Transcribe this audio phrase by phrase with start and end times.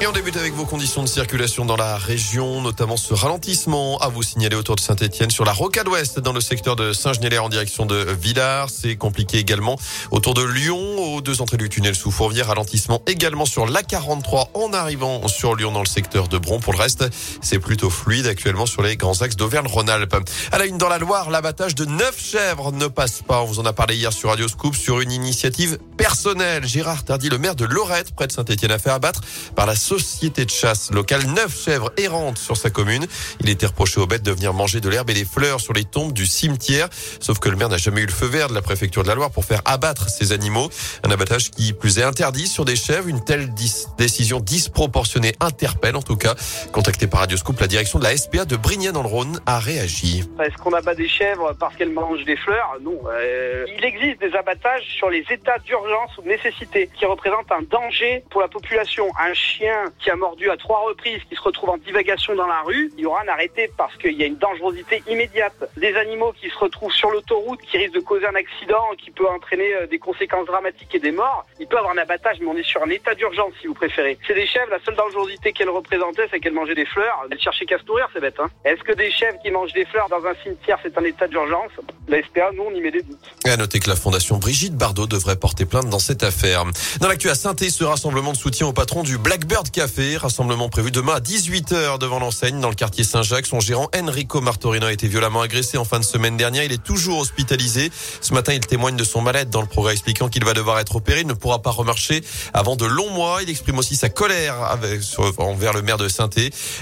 [0.00, 4.06] Et on débute avec vos conditions de circulation dans la région, notamment ce ralentissement à
[4.06, 7.48] vous signaler autour de Saint-Etienne sur la rocade ouest dans le secteur de Saint-Genélaire en
[7.48, 8.70] direction de Villars.
[8.70, 9.76] C'est compliqué également
[10.12, 12.46] autour de Lyon, aux deux entrées du tunnel sous Fourvière.
[12.46, 16.60] Ralentissement également sur l'A43 en arrivant sur Lyon dans le secteur de Bron.
[16.60, 17.04] Pour le reste,
[17.42, 20.14] c'est plutôt fluide actuellement sur les grands axes d'Auvergne-Rhône-Alpes.
[20.52, 23.42] À la une dans la Loire, l'abattage de neuf chèvres ne passe pas.
[23.42, 26.64] On vous en a parlé hier sur Radio Scoop sur une initiative personnelle.
[26.64, 29.22] Gérard Tardy, le maire de Lorette, près de Saint-Etienne, a fait abattre
[29.56, 31.22] par la société de chasse locale.
[31.34, 33.06] Neuf chèvres errantes sur sa commune.
[33.40, 35.84] Il était reproché aux bêtes de venir manger de l'herbe et des fleurs sur les
[35.84, 36.88] tombes du cimetière.
[37.20, 39.14] Sauf que le maire n'a jamais eu le feu vert de la préfecture de la
[39.14, 40.68] Loire pour faire abattre ces animaux.
[41.04, 43.08] Un abattage qui plus est interdit sur des chèvres.
[43.08, 43.48] Une telle
[43.96, 46.34] décision disproportionnée interpelle en tout cas.
[46.70, 50.22] Contacté par Radioscope, la direction de la SPA de Brignais dans le Rhône a réagi.
[50.38, 52.76] Est-ce qu'on abat des chèvres parce qu'elles mangent des fleurs?
[52.82, 53.00] Non.
[53.10, 57.62] Euh, il existe des abattages sur les états d'urgence ou de nécessité qui représentent un
[57.62, 59.06] danger pour la population.
[59.18, 62.62] Un chien qui a mordu à trois reprises, qui se retrouve en divagation dans la
[62.62, 65.54] rue, il y aura un arrêté parce qu'il y a une dangerosité immédiate.
[65.76, 69.28] Des animaux qui se retrouvent sur l'autoroute, qui risquent de causer un accident, qui peut
[69.28, 72.56] entraîner euh, des conséquences dramatiques et des morts, il peut avoir un abattage, mais on
[72.56, 74.18] est sur un état d'urgence si vous préférez.
[74.26, 77.26] C'est des chèvres, la seule dangerosité qu'elles représentaient, c'est qu'elles mangeaient des fleurs.
[77.30, 78.38] Elles cherchaient qu'à se nourrir, c'est bête.
[78.40, 81.26] Hein Est-ce que des chèvres qui mangent des fleurs dans un cimetière, c'est un état
[81.28, 81.72] d'urgence?
[82.08, 83.18] La SPA, nous, on y met des doutes.
[83.44, 86.64] À noter que la fondation Brigitte Bardot devrait porter plainte dans cette affaire.
[87.00, 90.90] Dans l'actu à saint ce rassemblement de soutien au patron du Blackbird Café, rassemblement prévu
[90.90, 93.46] demain à 18h devant l'enseigne dans le quartier Saint-Jacques.
[93.46, 96.64] Son gérant Enrico Martorino a été violemment agressé en fin de semaine dernière.
[96.64, 97.90] Il est toujours hospitalisé.
[98.20, 100.96] Ce matin, il témoigne de son mal-être dans le progrès expliquant qu'il va devoir être
[100.96, 101.20] opéré.
[101.20, 102.22] Il ne pourra pas remarcher
[102.54, 103.42] avant de longs mois.
[103.42, 105.00] Il exprime aussi sa colère avec,
[105.38, 106.30] envers le maire de saint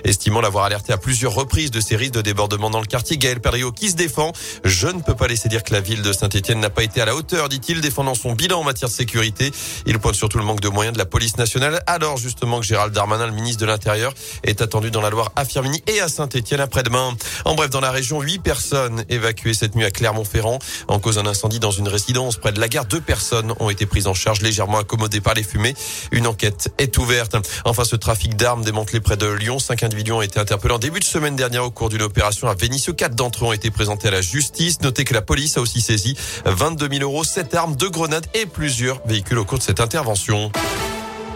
[0.05, 3.17] estimant l'avoir alerté à plusieurs reprises de ces risques de débordement dans le quartier.
[3.17, 4.33] Gaël Perriot qui se défend.
[4.64, 7.05] Je ne peux pas laisser dire que la ville de Saint-Etienne n'a pas été à
[7.05, 9.51] la hauteur, dit-il, défendant son bilan en matière de sécurité.
[9.87, 11.83] Il pointe surtout le manque de moyens de la police nationale.
[11.87, 15.47] Alors justement que Gérald Darmanin, le ministre de l'Intérieur, est attendu dans la Loire à
[15.47, 17.17] Firminy et à Saint-Etienne après-demain.
[17.47, 20.59] En bref, dans la région, huit personnes évacuées cette nuit à Clermont-Ferrand.
[20.86, 23.86] En cause d'un incendie dans une résidence près de la gare, deux personnes ont été
[23.86, 25.73] prises en charge légèrement accommodées par les fumées.
[26.13, 27.35] Une enquête est ouverte.
[27.65, 29.59] Enfin, ce trafic d'armes démantelé près de Lyon.
[29.59, 32.55] Cinq individus ont été interpellés en début de semaine dernière au cours d'une opération à
[32.55, 32.92] Vénissieux.
[32.92, 34.83] Quatre d'entre eux ont été présentés à la justice.
[34.83, 38.45] Notez que la police a aussi saisi 22 000 euros, sept armes, deux grenades et
[38.45, 40.53] plusieurs véhicules au cours de cette intervention.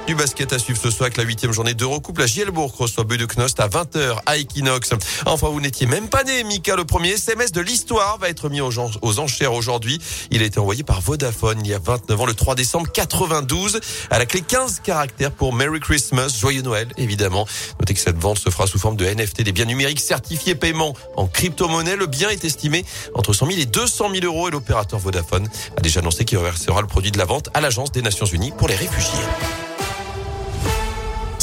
[0.07, 2.19] Du basket à suivre ce soir avec la huitième journée d'Eurocoupe.
[2.19, 4.91] La Gielbourg reçoit Knost à 20h à Equinox.
[5.27, 6.75] Enfin, vous n'étiez même pas né, Mika.
[6.75, 10.01] Le premier SMS de l'histoire va être mis aux, enchères aujourd'hui.
[10.33, 13.81] Il a été envoyé par Vodafone il y a 29 ans, le 3 décembre 92.
[14.11, 17.47] À la clé 15 caractères pour Merry Christmas, Joyeux Noël, évidemment.
[17.79, 20.95] Notez que cette vente se fera sous forme de NFT, des biens numériques certifiés paiement
[21.17, 21.95] en crypto-monnaie.
[21.95, 22.85] Le bien est estimé
[23.15, 26.81] entre 100 000 et 200 000 euros et l'opérateur Vodafone a déjà annoncé qu'il reversera
[26.81, 29.70] le produit de la vente à l'Agence des Nations Unies pour les réfugiés.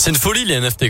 [0.08, 0.90] C'est une folie les NFT.